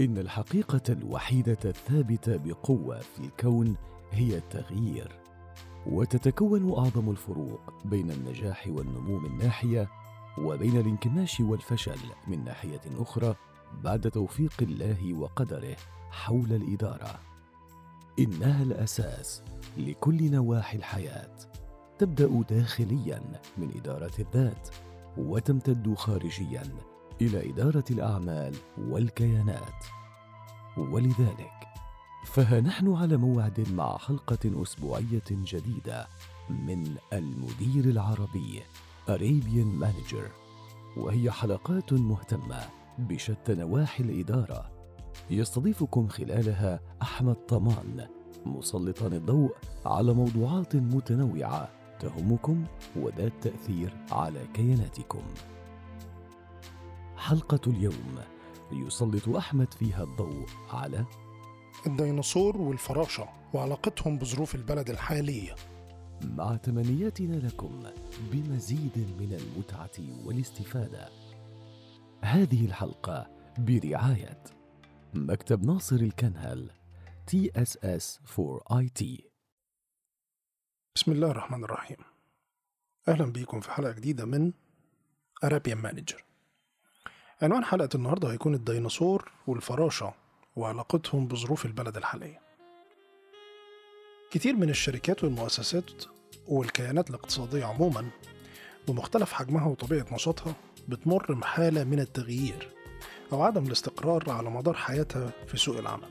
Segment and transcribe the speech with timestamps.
[0.00, 3.76] إن الحقيقة الوحيدة الثابتة بقوة في الكون
[4.12, 5.20] هي التغيير
[5.86, 9.88] وتتكون أعظم الفروق بين النجاح والنمو من ناحية
[10.38, 13.34] وبين الانكماش والفشل من ناحية أخرى
[13.84, 15.76] بعد توفيق الله وقدره
[16.10, 17.20] حول الإدارة.
[18.18, 19.42] إنها الأساس
[19.78, 21.36] لكل نواحي الحياة.
[21.98, 23.22] تبدأ داخليا
[23.58, 24.68] من إدارة الذات
[25.18, 26.62] وتمتد خارجيا
[27.20, 29.84] إلى إدارة الأعمال والكيانات.
[30.76, 31.52] ولذلك
[32.24, 36.06] فها نحن على موعد مع حلقة أسبوعية جديدة
[36.50, 38.62] من المدير العربي
[39.08, 40.30] Arabian Manager.
[40.96, 42.60] وهي حلقات مهتمة
[42.98, 44.70] بشتى نواحي الإدارة.
[45.30, 48.08] يستضيفكم خلالها أحمد طمان
[48.46, 49.54] مسلطا الضوء
[49.86, 51.68] على موضوعات متنوعة
[52.00, 52.64] تهمكم
[52.96, 55.22] وذات تأثير على كياناتكم.
[57.16, 58.18] حلقة اليوم.
[58.72, 61.06] يسلط أحمد فيها الضوء على
[61.86, 65.54] الديناصور والفراشة وعلاقتهم بظروف البلد الحالية.
[66.22, 67.82] مع تمنياتنا لكم
[68.32, 71.08] بمزيد من المتعة والاستفادة.
[72.22, 74.42] هذه الحلقة برعاية
[75.14, 76.70] مكتب ناصر الكنهل
[77.26, 79.30] TSS for IT
[80.96, 81.96] بسم الله الرحمن الرحيم.
[83.08, 84.52] أهلا بيكم في حلقة جديدة من
[85.44, 86.24] Arabian Manager
[87.42, 90.14] عنوان حلقة النهاردة هيكون الديناصور والفراشة
[90.56, 92.40] وعلاقتهم بظروف البلد الحالية.
[94.30, 96.04] كتير من الشركات والمؤسسات
[96.48, 98.08] والكيانات الاقتصادية عموما
[98.88, 100.54] بمختلف حجمها وطبيعة نشاطها
[100.88, 102.68] بتمر بحالة من التغيير
[103.32, 106.08] أو عدم الاستقرار على مدار حياتها في سوق العمل.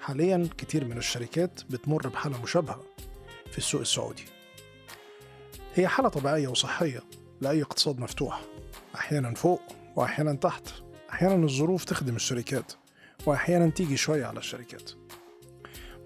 [0.00, 2.82] حاليا كتير من الشركات بتمر بحالة مشابهة
[3.50, 4.24] في السوق السعودي.
[5.74, 7.02] هي حالة طبيعية وصحية
[7.40, 8.42] لأي اقتصاد مفتوح.
[8.94, 9.62] أحيانا فوق
[9.96, 10.68] وأحيانا تحت
[11.10, 12.72] أحيانا الظروف تخدم الشركات
[13.26, 14.90] وأحيانا تيجي شوية على الشركات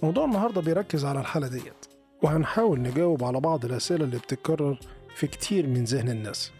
[0.02, 1.86] موضوع النهاردة بيركز على الحالة ديت
[2.22, 4.78] وهنحاول نجاوب على بعض الأسئلة اللي بتتكرر
[5.16, 6.52] في كتير من ذهن الناس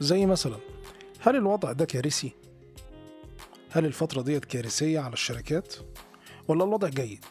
[0.00, 0.56] زي مثلا
[1.20, 2.32] هل الوضع ده كارثي؟
[3.70, 5.74] هل الفترة ديت كارثية على الشركات؟
[6.48, 7.24] ولا الوضع جيد؟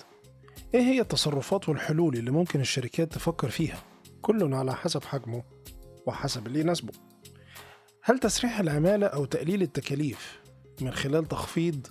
[0.74, 3.80] إيه هي التصرفات والحلول اللي ممكن الشركات تفكر فيها؟
[4.22, 5.44] كل على حسب حجمه
[6.06, 6.94] وحسب اللي يناسبه
[8.10, 10.40] هل تسريح العمالة أو تقليل التكاليف
[10.82, 11.88] من خلال تخفيض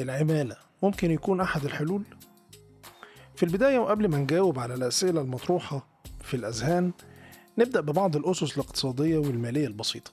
[0.00, 2.02] العمالة ممكن يكون أحد الحلول؟
[3.36, 5.86] في البداية وقبل ما نجاوب على الأسئلة المطروحة
[6.22, 6.92] في الأذهان
[7.58, 10.10] نبدأ ببعض الأسس الاقتصادية والمالية البسيطة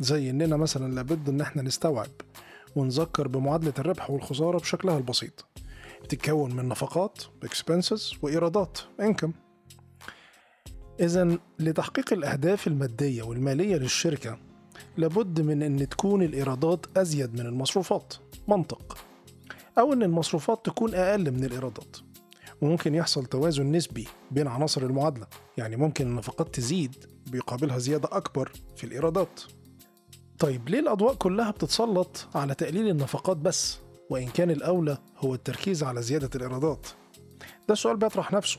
[0.00, 2.10] زي إننا مثلا لابد إن إحنا نستوعب
[2.76, 5.46] ونذكر بمعادلة الربح والخسارة بشكلها البسيط
[6.04, 9.32] بتتكون من نفقات expenses وإيرادات income
[11.00, 14.49] إذا لتحقيق الأهداف المادية والمالية للشركة
[14.96, 18.14] لابد من أن تكون الإيرادات أزيد من المصروفات.
[18.48, 18.98] منطق.
[19.78, 21.96] أو أن المصروفات تكون أقل من الإيرادات.
[22.60, 25.26] وممكن يحصل توازن نسبي بين عناصر المعادلة.
[25.56, 26.96] يعني ممكن النفقات تزيد
[27.26, 29.40] بيقابلها زيادة أكبر في الإيرادات.
[30.38, 33.78] طيب ليه الأضواء كلها بتتسلط على تقليل النفقات بس
[34.10, 36.86] وإن كان الأولى هو التركيز على زيادة الإيرادات؟
[37.68, 38.58] ده سؤال بيطرح نفسه.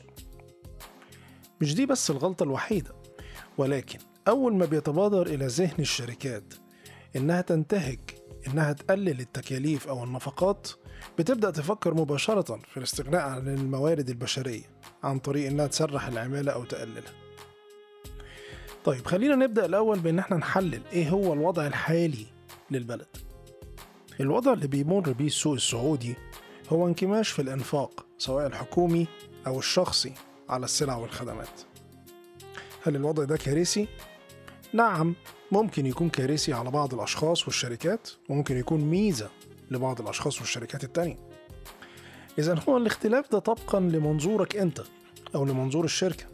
[1.60, 2.90] مش دي بس الغلطة الوحيدة
[3.58, 6.54] ولكن أول ما بيتبادر إلى ذهن الشركات
[7.16, 7.98] إنها تنتهج
[8.46, 10.68] إنها تقلل التكاليف أو النفقات
[11.18, 14.62] بتبدأ تفكر مباشرة في الاستغناء عن الموارد البشرية
[15.02, 17.12] عن طريق إنها تسرح العمالة أو تقللها.
[18.84, 22.26] طيب خلينا نبدأ الأول بإن إحنا نحلل إيه هو الوضع الحالي
[22.70, 23.16] للبلد.
[24.20, 26.14] الوضع اللي بيمر بيه السوق السعودي
[26.68, 29.06] هو انكماش في الإنفاق سواء الحكومي
[29.46, 30.12] أو الشخصي
[30.48, 31.60] على السلع والخدمات.
[32.82, 33.88] هل الوضع ده كارثي؟
[34.72, 35.14] نعم
[35.52, 39.30] ممكن يكون كارثي على بعض الأشخاص والشركات وممكن يكون ميزة
[39.70, 41.16] لبعض الأشخاص والشركات التانية.
[42.38, 44.82] إذا هو الاختلاف ده طبقا لمنظورك أنت
[45.34, 46.24] أو لمنظور الشركة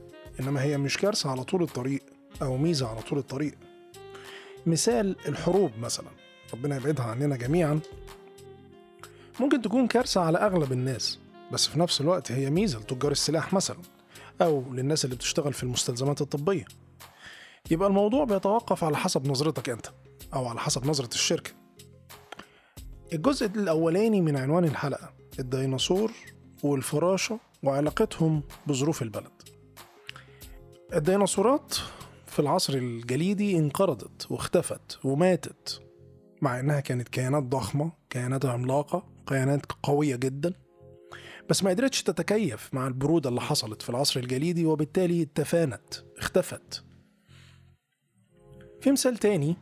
[0.41, 2.03] إنما هي مش كارثة على طول الطريق
[2.43, 3.55] أو ميزة على طول الطريق.
[4.67, 6.09] مثال الحروب مثلا
[6.55, 7.81] ربنا يبعدها عننا جميعا.
[9.41, 11.19] ممكن تكون كارثة على أغلب الناس
[11.53, 13.79] بس في نفس الوقت هي ميزة لتجار السلاح مثلا
[14.43, 16.65] أو للناس اللي بتشتغل في المستلزمات الطبية.
[17.71, 19.87] يبقى الموضوع بيتوقف على حسب نظرتك أنت
[20.35, 21.51] أو على حسب نظرة الشركة.
[23.13, 26.13] الجزء الأولاني من عنوان الحلقة الديناصور
[26.63, 29.43] والفراشة وعلاقتهم بظروف البلد.
[30.95, 31.75] الديناصورات
[32.27, 35.83] في العصر الجليدي انقرضت واختفت وماتت
[36.43, 40.53] مع إنها كانت كيانات ضخمة كيانات عملاقة كيانات قوية جدا.
[41.51, 46.85] بس ما قدرتش تتكيف مع البرودة اللي حصلت في العصر الجليدي وبالتالي تفانت اختفت.
[48.81, 49.57] في مثال تاني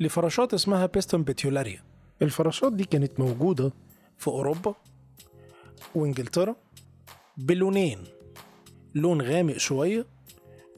[0.00, 1.82] لفراشات اسمها بيستون بيتيولاريا
[2.22, 3.72] الفراشات دي كانت موجودة
[4.18, 4.74] في أوروبا
[5.94, 6.56] وإنجلترا
[7.36, 7.98] بلونين.
[8.94, 10.06] لون غامق شوية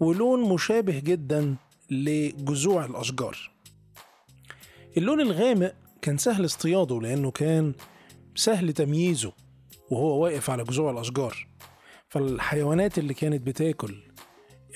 [0.01, 1.57] ولون مشابه جدا
[1.91, 3.51] لجذوع الأشجار.
[4.97, 7.73] اللون الغامق كان سهل اصطياده لأنه كان
[8.35, 9.33] سهل تمييزه
[9.91, 11.47] وهو واقف على جذوع الأشجار.
[12.09, 13.95] فالحيوانات اللي كانت بتاكل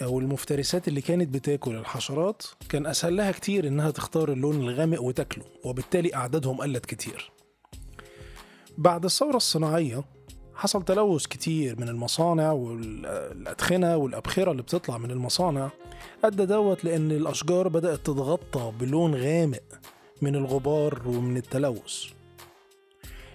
[0.03, 5.45] أو المفترسات اللي كانت بتاكل الحشرات كان أسهل لها كتير إنها تختار اللون الغامق وتاكله
[5.65, 7.31] وبالتالي أعدادهم قلت كتير.
[8.79, 10.05] بعد الثورة الصناعية
[10.55, 15.71] حصل تلوث كتير من المصانع والأدخنة والأبخرة اللي بتطلع من المصانع
[16.25, 19.63] أدى دوت لأن الأشجار بدأت تتغطى بلون غامق
[20.23, 22.05] من الغبار ومن التلوث.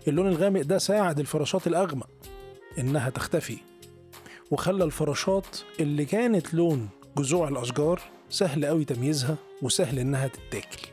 [0.08, 2.10] اللون الغامق ده ساعد الفراشات الأغمق
[2.78, 3.58] إنها تختفي.
[4.52, 10.88] وخلى الفراشات اللي كانت لون جذوع الأشجار سهل أوي تمييزها وسهل إنها تتاكل.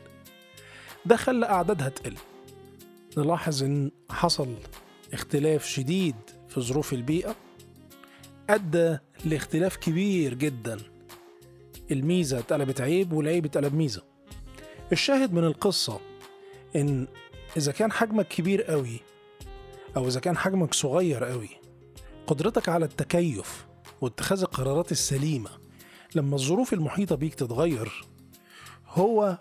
[1.05, 2.15] ده خلى أعدادها تقل.
[3.17, 4.55] نلاحظ إن حصل
[5.13, 6.15] اختلاف شديد
[6.49, 7.35] في ظروف البيئة
[8.49, 10.77] أدى لاختلاف كبير جدا.
[11.91, 14.03] الميزة اتقلبت عيب والعيب اتقلب ميزة.
[14.91, 15.99] الشاهد من القصة
[16.75, 17.07] إن
[17.57, 18.99] إذا كان حجمك كبير قوي
[19.97, 21.49] أو إذا كان حجمك صغير قوي
[22.29, 23.67] قدرتك على التكيف
[24.01, 25.49] واتخاذ القرارات السليمة
[26.15, 28.05] لما الظروف المحيطة بيك تتغير
[28.87, 29.37] هو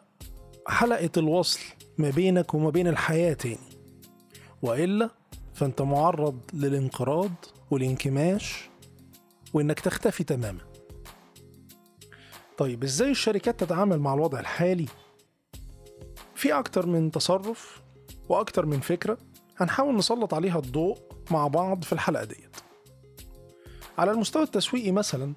[0.68, 1.60] حلقة الوصل
[1.98, 3.78] ما بينك وما بين الحياة تاني.
[4.62, 5.10] وإلا
[5.54, 7.30] فأنت معرض للانقراض
[7.70, 8.68] والانكماش
[9.54, 10.60] وإنك تختفي تماما.
[12.58, 14.88] طيب إزاي الشركات تتعامل مع الوضع الحالي؟
[16.34, 17.82] في أكتر من تصرف
[18.28, 19.18] وأكتر من فكرة
[19.56, 20.98] هنحاول نسلط عليها الضوء
[21.30, 22.67] مع بعض في الحلقة ديت.
[23.98, 25.34] على المستوى التسويقي مثلا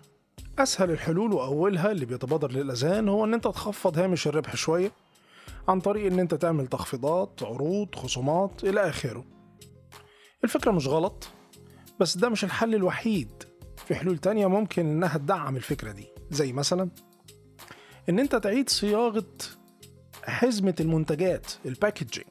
[0.59, 4.91] أسهل الحلول وأولها اللي بيتبادر للأذهان هو إن أنت تخفض هامش الربح شوية
[5.67, 9.25] عن طريق إن أنت تعمل تخفيضات عروض خصومات إلى آخره.
[10.43, 11.27] الفكرة مش غلط
[11.99, 13.43] بس ده مش الحل الوحيد.
[13.87, 16.89] في حلول تانية ممكن إنها تدعم الفكرة دي زي مثلا
[18.09, 19.27] إن أنت تعيد صياغة
[20.23, 22.27] حزمة المنتجات الباكجينج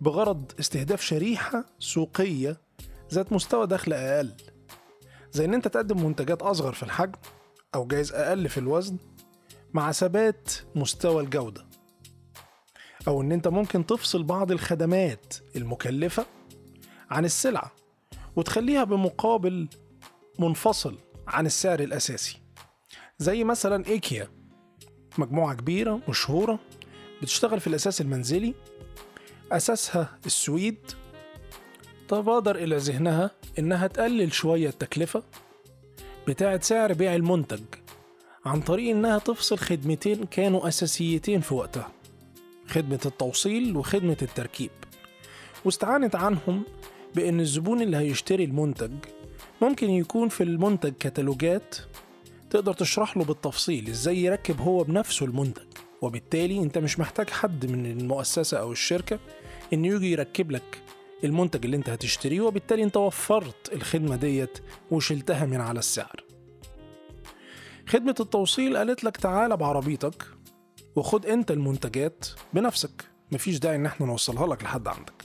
[0.00, 2.56] بغرض استهداف شريحة سوقية
[3.12, 4.32] ذات مستوى دخل أقل.
[5.32, 7.18] زي إن أنت تقدم منتجات أصغر في الحجم
[7.74, 8.96] أو جايز أقل في الوزن
[9.74, 11.66] مع ثبات مستوى الجودة.
[13.08, 16.26] أو إن أنت ممكن تفصل بعض الخدمات المكلفة
[17.10, 17.72] عن السلعة
[18.36, 19.68] وتخليها بمقابل
[20.38, 20.98] منفصل
[21.28, 22.40] عن السعر الأساسي.
[23.18, 24.28] زي مثلا إيكيا
[25.18, 26.58] مجموعة كبيرة مشهورة
[27.22, 28.54] بتشتغل في الأساس المنزلي
[29.52, 30.78] أساسها السويد
[32.10, 35.22] تبادر إلى ذهنها إنها تقلل شوية التكلفة
[36.28, 37.60] بتاعة سعر بيع المنتج
[38.44, 41.90] عن طريق إنها تفصل خدمتين كانوا أساسيتين في وقتها
[42.66, 44.70] خدمة التوصيل وخدمة التركيب.
[45.64, 46.62] واستعانت عنهم
[47.14, 48.92] بإن الزبون اللي هيشتري المنتج
[49.62, 51.76] ممكن يكون في المنتج كتالوجات
[52.50, 55.62] تقدر تشرح له بالتفصيل إزاي يركب هو بنفسه المنتج
[56.02, 59.18] وبالتالي أنت مش محتاج حد من المؤسسة أو الشركة
[59.72, 60.82] إنه يجي يركب لك
[61.24, 64.58] المنتج اللي انت هتشتريه وبالتالي انت وفرت الخدمة ديت
[64.90, 66.24] وشلتها من على السعر.
[67.88, 70.24] خدمة التوصيل قالت لك تعالى بعربيتك
[70.96, 73.04] وخد انت المنتجات بنفسك.
[73.32, 75.24] مفيش داعي ان إحنا نوصلها لك لحد عندك.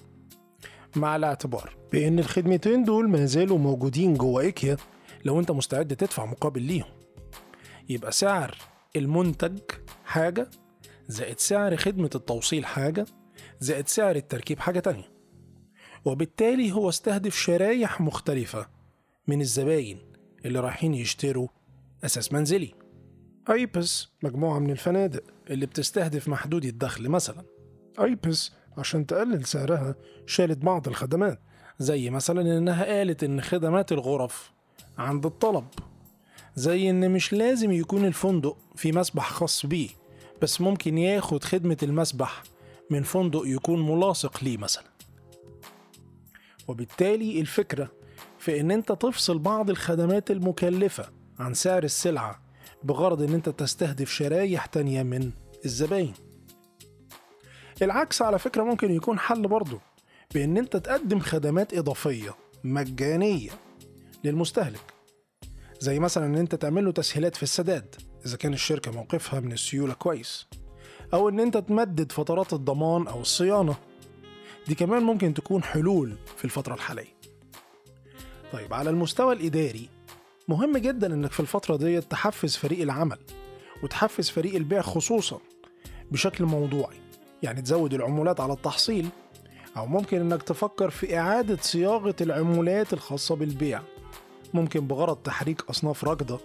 [0.96, 4.77] مع الاعتبار بان الخدمتين دول ما زالوا موجودين جوه ايكيا
[5.25, 6.91] لو انت مستعد تدفع مقابل ليهم.
[7.89, 8.58] يبقى سعر
[8.96, 9.60] المنتج
[10.05, 10.50] حاجة
[11.08, 13.05] زائد سعر خدمة التوصيل حاجة
[13.60, 15.14] زائد سعر التركيب حاجة تانية.
[16.05, 18.67] وبالتالي هو استهدف شرايح مختلفة
[19.27, 20.00] من الزباين
[20.45, 21.47] اللي رايحين يشتروا
[22.05, 22.74] أساس منزلي.
[23.50, 27.43] أيبس مجموعة من الفنادق اللي بتستهدف محدودي الدخل مثلا.
[28.00, 29.95] أيبس عشان تقلل سعرها
[30.25, 31.39] شالت بعض الخدمات
[31.79, 34.51] زي مثلا إنها قالت إن خدمات الغرف
[34.97, 35.65] عند الطلب
[36.55, 39.89] زي إن مش لازم يكون الفندق في مسبح خاص بيه
[40.41, 42.43] بس ممكن ياخد خدمة المسبح
[42.89, 44.95] من فندق يكون ملاصق ليه مثلا.
[46.67, 47.91] وبالتالي الفكرة
[48.39, 52.41] في إن أنت تفصل بعض الخدمات المكلفة عن سعر السلعة
[52.84, 55.31] بغرض إن أنت تستهدف شرايح تانية من
[55.65, 56.13] الزباين.
[57.81, 59.79] العكس على فكرة ممكن يكون حل برضه
[60.34, 63.51] بإن أنت تقدم خدمات إضافية مجانية
[64.24, 64.93] للمستهلك.
[65.79, 67.95] زي مثلا إن أنت تعمل له تسهيلات في السداد
[68.25, 70.48] إذا كان الشركة موقفها من السيولة كويس.
[71.13, 73.75] أو إن أنت تمدد فترات الضمان أو الصيانة
[74.67, 77.15] دي كمان ممكن تكون حلول في الفترة الحالية.
[78.53, 79.89] طيب على المستوى الإداري
[80.48, 83.17] مهم جدا إنك في الفترة دي تحفز فريق العمل
[83.84, 85.39] وتحفز فريق البيع خصوصا
[86.12, 86.98] بشكل موضوعي.
[87.43, 89.10] يعني تزود العمولات على التحصيل
[89.77, 93.81] أو ممكن إنك تفكر في إعادة صياغة العمولات الخاصة بالبيع.
[94.53, 96.39] ممكن بغرض تحريك أصناف راكدة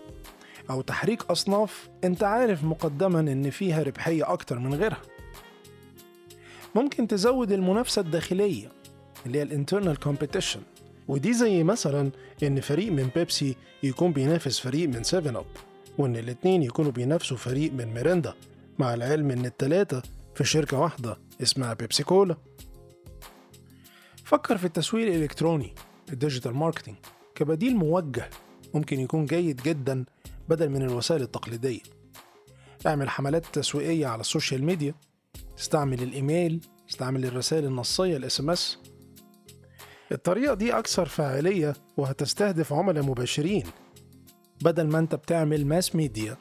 [0.70, 5.02] أو تحريك أصناف أنت عارف مقدما إن فيها ربحية أكتر من غيرها.
[6.74, 8.68] ممكن تزود المنافسة الداخلية
[9.26, 10.60] اللي هي ال internal competition
[11.08, 12.10] ودي زي مثلا
[12.42, 15.46] إن فريق من بيبسي يكون بينافس فريق من 7 أب
[15.98, 18.34] وإن الاتنين يكونوا بينافسوا فريق من ميريندا
[18.78, 20.02] مع العلم إن التلاتة
[20.34, 22.36] في شركة واحدة اسمها بيبسي كولا.
[24.24, 25.74] فكر في التسويق الإلكتروني
[26.12, 26.96] ال digital marketing
[27.34, 28.30] كبديل موجه
[28.74, 30.04] ممكن يكون جيد جدا
[30.48, 31.80] بدل من الوسائل التقليدية.
[32.86, 34.94] اعمل حملات تسويقية على ال social media
[35.58, 36.60] استعمل الإيميل
[36.90, 38.78] استعمل الرسائل النصية ال SMS
[40.12, 43.64] الطريقة دي أكثر فاعلية وهتستهدف عملاء مباشرين.
[44.64, 46.36] بدل ما أنت بتعمل mass media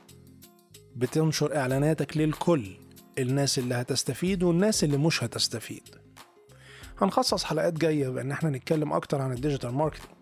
[0.96, 2.78] بتنشر إعلاناتك للكل
[3.20, 5.90] الناس اللي هتستفيد والناس اللي مش هتستفيد.
[7.02, 10.16] هنخصص حلقات جاية بأن إحنا نتكلم أكتر عن ال digital marketing.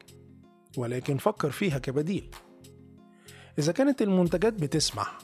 [0.77, 2.31] ولكن فكر فيها كبديل.
[3.59, 5.17] إذا كانت المنتجات بتسمح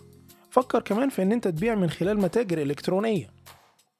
[0.53, 3.29] فكر كمان في إن أنت تبيع من خلال متاجر إلكترونية.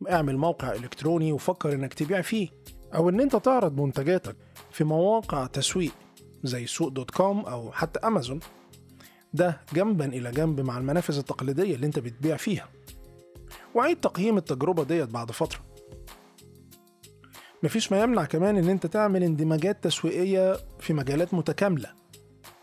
[0.10, 2.50] اعمل موقع إلكتروني وفكر إنك تبيع فيه
[2.95, 4.36] أو إن أنت تعرض منتجاتك
[4.72, 5.91] في مواقع تسويق
[6.43, 8.39] زي سوق دوت كوم أو حتى أمازون.
[9.33, 12.69] ده جنبا إلى جنب مع المنافذ التقليدية اللي أنت بتبيع فيها.
[13.75, 15.60] وعيد تقييم التجربة ديت بعد فترة.
[17.63, 21.89] مفيش ما يمنع كمان إن أنت تعمل اندماجات تسويقية في مجالات متكاملة.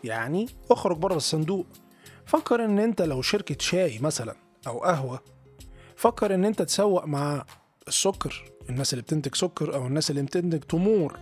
[0.03, 1.65] يعني اخرج بره الصندوق
[2.25, 4.35] فكر إن أنت لو شركة شاي مثلا
[4.67, 5.19] أو قهوة
[5.95, 7.45] فكر إن أنت تسوق مع
[7.87, 11.19] السكر الناس اللي بتنتج سكر أو الناس اللي بتنتج تمور.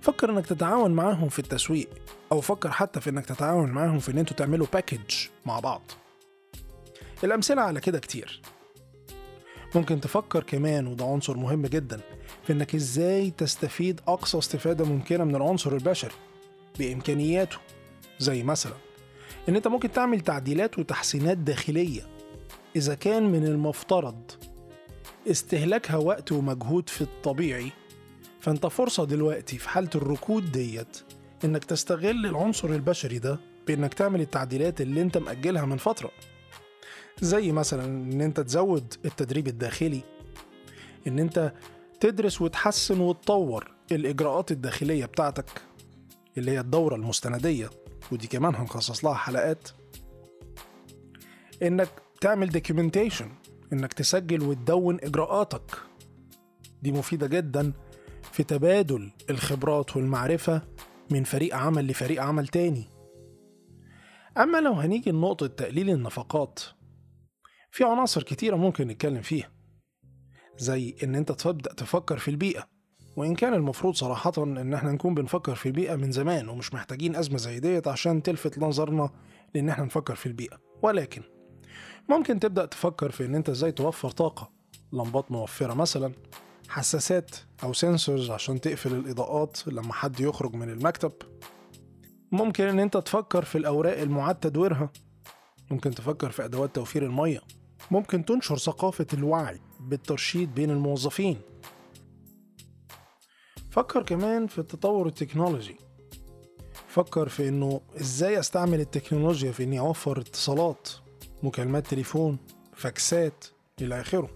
[0.00, 1.88] فكر إنك تتعاون معاهم في التسويق
[2.32, 5.14] أو فكر حتى في إنك تتعاون معاهم في إن أنتوا تعملوا باكج
[5.46, 5.82] مع بعض.
[7.24, 8.42] الأمثلة على كده كتير.
[9.74, 12.00] ممكن تفكر كمان وده عنصر مهم جدا
[12.46, 16.14] في إنك إزاي تستفيد أقصى استفادة ممكنة من العنصر البشري
[16.78, 17.56] بإمكانياته
[18.18, 18.74] زي مثلا
[19.48, 22.02] إن أنت ممكن تعمل تعديلات وتحسينات داخلية
[22.76, 24.30] إذا كان من المفترض
[25.30, 27.70] استهلاكها وقت ومجهود في الطبيعي
[28.40, 31.00] فأنت فرصة دلوقتي في حالة الركود ديت
[31.44, 36.10] إنك تستغل العنصر البشري ده بإنك تعمل التعديلات اللي أنت مأجلها من فترة.
[37.20, 40.00] زي مثلا إن أنت تزود التدريب الداخلي
[41.06, 41.52] إن أنت
[42.00, 45.62] تدرس وتحسن وتطور الإجراءات الداخلية بتاعتك
[46.38, 47.70] اللي هي الدورة المستندية.
[48.12, 49.68] ودي كمان هنخصص لها حلقات.
[51.62, 51.88] إنك
[52.20, 53.30] تعمل دوكيومنتيشن
[53.72, 55.76] إنك تسجل وتدون إجراءاتك.
[56.82, 57.72] دي مفيدة جدا
[58.32, 60.62] في تبادل الخبرات والمعرفة
[61.10, 62.84] من فريق عمل لفريق عمل تاني.
[64.38, 66.60] أما لو هنيجي لنقطة تقليل النفقات
[67.70, 69.50] في عناصر كتيرة ممكن نتكلم فيها
[70.58, 72.69] زي إن أنت تبدأ تفكر في البيئة.
[73.16, 77.38] وإن كان المفروض صراحة إن إحنا نكون بنفكر في البيئة من زمان ومش محتاجين أزمة
[77.38, 79.10] زي ديت عشان تلفت نظرنا
[79.54, 80.58] لإن إحنا نفكر في البيئة.
[80.82, 81.22] ولكن
[82.08, 84.50] ممكن تبدأ تفكر في إن أنت إزاي توفر طاقة
[84.92, 86.12] لمبات موفرة مثلا
[86.68, 87.30] حساسات
[87.62, 91.12] أو سنسورز عشان تقفل الإضاءات لما حد يخرج من المكتب.
[92.32, 94.90] ممكن إن أنت تفكر في الأوراق المعاد تدويرها.
[95.70, 97.40] ممكن تفكر في أدوات توفير المية.
[97.90, 101.40] ممكن تنشر ثقافة الوعي بالترشيد بين الموظفين.
[103.70, 105.76] فكر كمان في التطور التكنولوجي.
[106.88, 110.88] فكر في إنه إزاي أستعمل التكنولوجيا في إني أوفر اتصالات
[111.42, 112.38] مكالمات تليفون
[112.74, 113.44] فاكسات
[113.80, 114.30] إلى آخره.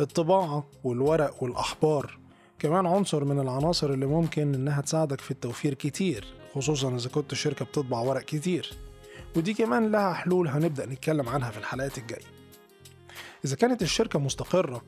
[0.00, 2.18] الطباعة والورق والأحبار
[2.58, 7.64] كمان عنصر من العناصر اللي ممكن إنها تساعدك في التوفير كتير خصوصا إذا كنت شركة
[7.64, 8.72] بتطبع ورق كتير.
[9.36, 12.26] ودي كمان لها حلول هنبدأ نتكلم عنها في الحلقات الجاية.
[13.44, 14.82] إذا كانت الشركة مستقرة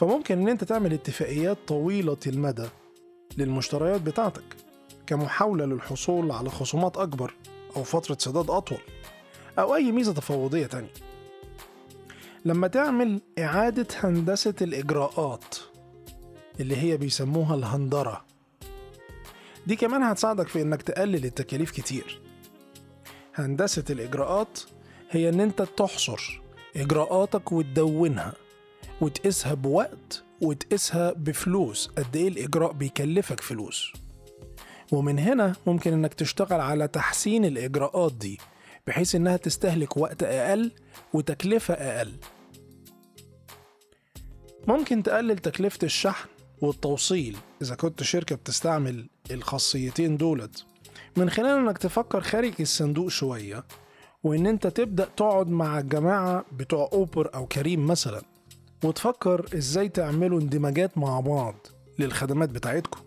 [0.00, 2.68] فممكن إن أنت تعمل اتفاقيات طويلة المدى
[3.38, 4.56] للمشتريات بتاعتك
[5.06, 7.34] كمحاولة للحصول على خصومات أكبر
[7.76, 8.78] أو فترة سداد أطول
[9.58, 10.92] أو أي ميزة تفاوضية تانية.
[12.44, 15.54] لما تعمل إعادة هندسة الإجراءات
[16.60, 18.24] اللي هي بيسموها الهندرة
[19.66, 22.20] دي كمان هتساعدك في إنك تقلل التكاليف كتير.
[23.34, 24.60] هندسة الإجراءات
[25.10, 26.40] هي إن أنت تحصر
[26.76, 28.32] إجراءاتك وتدونها.
[29.00, 31.86] وتقيسها بوقت وتقيسها بفلوس.
[31.86, 33.92] قد إيه الإجراء بيكلفك فلوس؟
[34.92, 38.38] ومن هنا ممكن إنك تشتغل على تحسين الإجراءات دي
[38.86, 40.72] بحيث إنها تستهلك وقت أقل
[41.12, 42.12] وتكلفة أقل.
[44.68, 46.28] ممكن تقلل تكلفة الشحن
[46.62, 50.64] والتوصيل إذا كنت شركة بتستعمل الخاصيتين دولت.
[51.16, 53.64] من خلال إنك تفكر خارج الصندوق شوية
[54.24, 58.22] وإن أنت تبدأ تقعد مع الجماعة بتوع أوبر أو كريم مثلا.
[58.84, 61.54] وتفكر إزاي تعملوا اندماجات مع بعض
[61.98, 63.00] للخدمات بتاعتكم.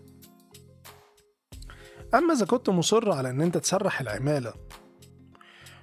[2.14, 4.54] أما إذا كنت مصر على إن أنت تسرح العمالة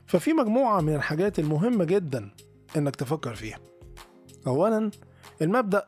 [0.06, 2.30] ففي مجموعة من الحاجات المهمة جدا
[2.78, 3.60] إنك تفكر فيها.
[4.48, 4.92] اولا
[5.42, 5.88] المبدأ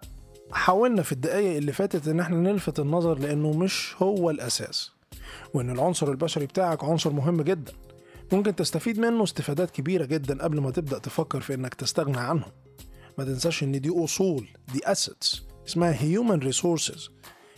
[0.52, 4.92] حاولنا في الدقايق اللي فاتت إن إحنا نلفت النظر لأنه مش هو الأساس
[5.54, 7.74] وإن العنصر البشري بتاعك عنصر مهم جدا.
[8.34, 12.46] ممكن تستفيد منه استفادات كبيرة جدا قبل ما تبدأ تفكر في إنك تستغنى عنه
[13.18, 17.10] ما تنساش إن دي أصول دي assets اسمها human resources.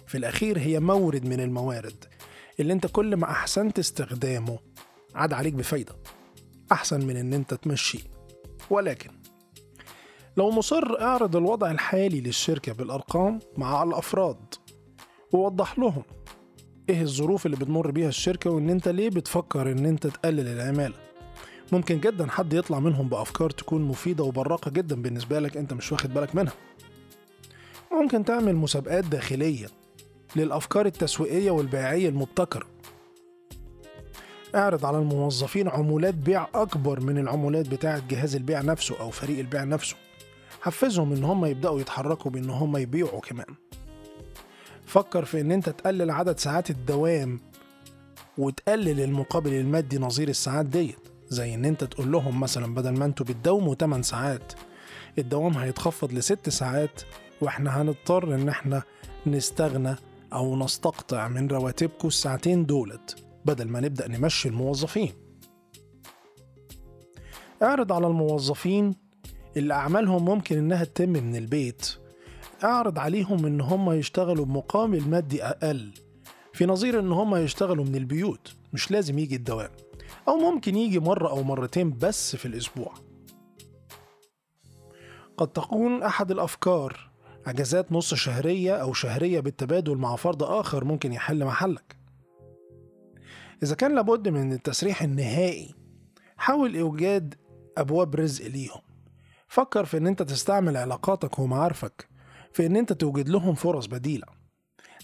[0.07, 2.05] في الأخير هي مورد من الموارد
[2.59, 4.59] اللي أنت كل ما احسنت استخدامه
[5.15, 5.95] عاد عليك بفايدة.
[6.71, 7.99] أحسن من إن أنت تمشيه
[8.69, 9.09] ولكن
[10.37, 14.53] لو مصر أعرض الوضع الحالي للشركة بالأرقام مع الأفراد
[15.33, 16.03] ووضح لهم
[16.89, 20.95] إيه الظروف اللي بتمر بيها الشركة وإن أنت ليه بتفكر إن أنت تقلل العمالة.
[21.71, 26.13] ممكن جدا حد يطلع منهم بأفكار تكون مفيدة وبراقة جدا بالنسبة لك أنت مش واخد
[26.13, 26.53] بالك منها.
[27.91, 29.67] ممكن تعمل مسابقات داخلية
[30.35, 32.67] للأفكار التسويقية والبيعية المبتكرة
[34.55, 39.63] اعرض على الموظفين عمولات بيع أكبر من العمولات بتاعة جهاز البيع نفسه أو فريق البيع
[39.63, 39.95] نفسه.
[40.61, 43.45] حفزهم إن هم يبدأوا يتحركوا بإن هم يبيعوا كمان.
[44.85, 47.39] فكر في إن أنت تقلل عدد ساعات الدوام
[48.37, 51.14] وتقلل المقابل المادي نظير الساعات ديت.
[51.29, 54.53] زي إن أنت تقول لهم مثلا بدل ما أنتوا بتداوموا 8 ساعات
[55.17, 57.01] الدوام هيتخفض لست ساعات
[57.41, 58.83] وإحنا هنضطر إن إحنا
[59.27, 59.95] نستغنى
[60.33, 63.15] أو نستقطع من رواتبكم الساعتين دولت
[63.45, 65.13] بدل ما نبدأ نمشي الموظفين.
[67.63, 68.95] اعرض على الموظفين
[69.57, 71.95] اللي أعمالهم ممكن إنها تتم من البيت.
[72.63, 75.91] اعرض عليهم إن هم يشتغلوا بمقابل مادي أقل
[76.53, 79.69] في نظير إن هم يشتغلوا من البيوت مش لازم يجي الدوام.
[80.27, 82.93] أو ممكن يجي مرة أو مرتين بس في الأسبوع.
[85.37, 87.11] قد تكون أحد الأفكار
[87.45, 91.97] أجازات نص شهرية أو شهرية بالتبادل مع فرد آخر ممكن يحل محلك.
[93.63, 95.75] إذا كان لابد من التسريح النهائي
[96.37, 97.35] حاول إيجاد
[97.77, 98.81] أبواب رزق ليهم.
[99.47, 102.09] فكر في إن أنت تستعمل علاقاتك ومعارفك
[102.53, 104.27] في إن أنت توجد لهم فرص بديلة.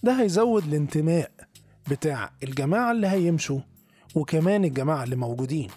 [0.04, 1.32] ده هيزود الانتماء
[1.92, 3.60] بتاع الجماعة اللي هيمشوا
[4.16, 5.70] وكمان الجماعة اللي موجودين.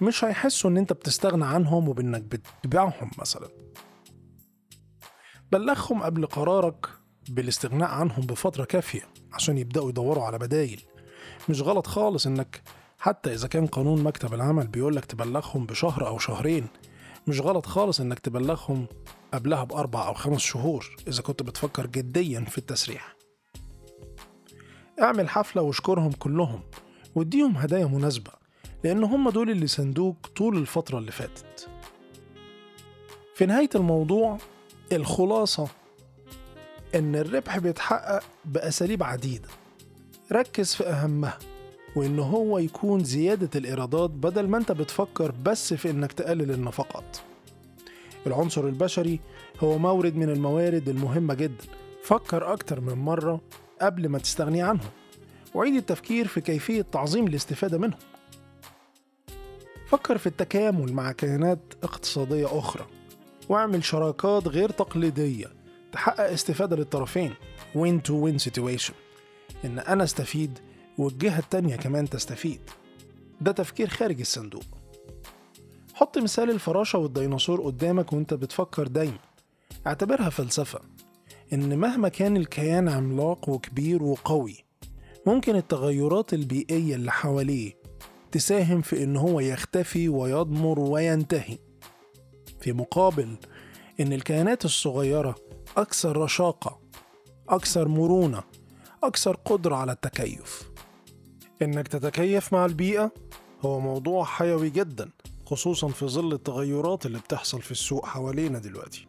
[0.00, 3.48] مش هيحسوا إن أنت بتستغنى عنهم وبإنك بتبيعهم مثلا.
[5.52, 6.86] بلغهم قبل قرارك
[7.28, 10.82] بالاستغناء عنهم بفترة كافية عشان يبدأوا يدوروا على بدايل.
[11.48, 12.62] مش غلط خالص إنك
[12.98, 16.66] حتى إذا كان قانون مكتب العمل بيقولك تبلغهم بشهر أو شهرين.
[17.26, 18.86] مش غلط خالص إنك تبلغهم
[19.34, 23.16] قبلها بأربع أو خمس شهور إذا كنت بتفكر جديا في التسريح.
[25.02, 26.60] اعمل حفلة واشكرهم كلهم.
[27.16, 28.30] واديهم هدايا مناسبة
[28.84, 31.68] لأن هم دول اللي سندوك طول الفترة اللي فاتت.
[33.34, 34.38] في نهاية الموضوع
[34.92, 35.68] الخلاصة
[36.94, 39.48] إن الربح بيتحقق بأساليب عديدة.
[40.32, 41.38] ركز في أهمها
[41.96, 47.16] وإن هو يكون زيادة الإيرادات بدل ما أنت بتفكر بس في إنك تقلل النفقات.
[48.26, 49.20] العنصر البشري
[49.60, 51.64] هو مورد من الموارد المهمة جدا.
[52.02, 53.40] فكر أكتر من مرة
[53.80, 54.90] قبل ما تستغني عنهم.
[55.56, 57.98] وعيد التفكير في كيفية تعظيم الاستفادة منهم
[59.86, 62.86] فكر في التكامل مع كيانات اقتصادية أخرى
[63.48, 65.46] واعمل شراكات غير تقليدية
[65.92, 67.34] تحقق استفادة للطرفين.
[67.74, 68.94] Win to win situation.
[69.64, 70.58] إن أنا أستفيد
[70.98, 72.60] والجهة التانية كمان تستفيد.
[73.40, 74.64] ده تفكير خارج الصندوق.
[75.94, 79.18] حط مثال الفراشة والديناصور قدامك وأنت بتفكر دايما.
[79.86, 80.80] اعتبرها فلسفة.
[81.52, 84.65] إن مهما كان الكيان عملاق وكبير وقوي
[85.26, 87.72] ممكن التغيرات البيئية اللي حواليه
[88.32, 91.58] تساهم في إن هو يختفي ويضمر وينتهي.
[92.60, 93.36] في مقابل
[94.00, 95.34] إن الكيانات الصغيرة
[95.76, 96.80] أكثر رشاقة
[97.48, 98.42] أكثر مرونة
[99.02, 100.70] أكثر قدرة على التكيف.
[101.62, 103.12] إنك تتكيف مع البيئة
[103.60, 105.10] هو موضوع حيوي جدا
[105.46, 109.08] خصوصا في ظل التغيرات اللي بتحصل في السوق حوالينا دلوقتي.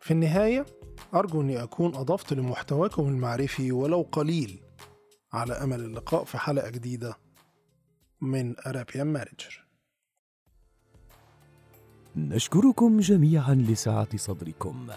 [0.00, 0.66] في النهاية
[1.14, 4.65] أرجو أني أكون أضفت لمحتواكم المعرفي ولو قليل.
[5.32, 7.16] على أمل اللقاء في حلقة جديدة
[8.20, 9.66] من أرابيان مانجر
[12.16, 14.88] نشكركم جميعا لسعة صدركم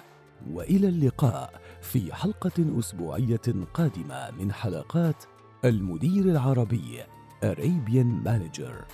[0.52, 5.24] وإلى اللقاء في حلقة أسبوعية قادمة من حلقات
[5.66, 7.04] المدير العربي
[7.42, 8.86] Arabian Manager.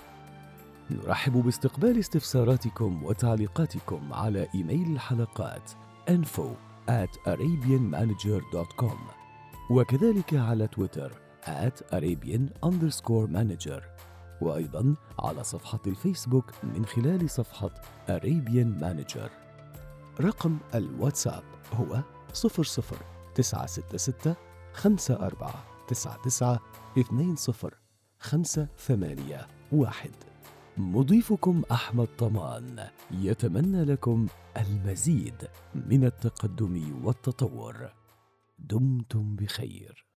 [0.91, 5.71] نرحب باستقبال استفساراتكم وتعليقاتكم على إيميل الحلقات
[6.09, 6.47] info
[6.89, 8.97] at arabianmanager.com
[9.69, 13.81] وكذلك على تويتر at arabian underscore manager.
[14.41, 17.69] وأيضا على صفحة الفيسبوك من خلال صفحة
[18.07, 19.29] Arabian Manager.
[20.21, 22.03] رقم الواتساب هو
[22.33, 24.35] 00966
[24.85, 25.51] 54
[25.87, 26.59] 99
[27.37, 27.71] 20
[28.19, 30.11] خمسة ثمانية واحد.
[30.77, 32.87] مضيفكم أحمد طمان.
[33.11, 34.27] يتمنى لكم
[34.57, 37.93] المزيد من التقدم والتطور.
[38.59, 40.05] دمتم بخير.